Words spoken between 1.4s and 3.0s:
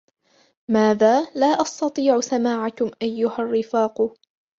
أستطيع سماعكم